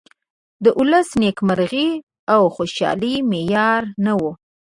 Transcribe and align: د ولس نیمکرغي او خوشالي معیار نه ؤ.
د 0.63 0.65
ولس 0.79 1.09
نیمکرغي 1.21 1.89
او 2.33 2.41
خوشالي 2.55 3.15
معیار 3.31 3.83
نه 4.05 4.13
ؤ. 4.25 4.29